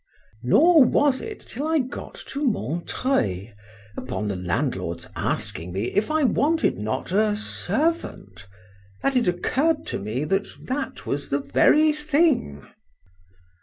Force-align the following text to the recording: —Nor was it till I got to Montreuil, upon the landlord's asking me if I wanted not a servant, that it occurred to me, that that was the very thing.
—Nor 0.41 0.83
was 0.83 1.21
it 1.21 1.41
till 1.41 1.67
I 1.67 1.77
got 1.77 2.15
to 2.29 2.43
Montreuil, 2.43 3.49
upon 3.95 4.27
the 4.29 4.35
landlord's 4.35 5.07
asking 5.15 5.73
me 5.73 5.91
if 5.93 6.09
I 6.09 6.23
wanted 6.23 6.79
not 6.79 7.11
a 7.11 7.35
servant, 7.35 8.47
that 9.03 9.15
it 9.15 9.27
occurred 9.27 9.85
to 9.85 9.99
me, 9.99 10.23
that 10.23 10.47
that 10.65 11.05
was 11.05 11.29
the 11.29 11.37
very 11.39 11.93
thing. 11.93 12.67